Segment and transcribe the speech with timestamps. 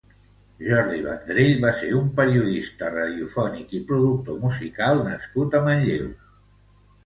[0.67, 6.13] Jordi Vendrell va ser un periodista radiofònic i productor musical nascut a Manlleu.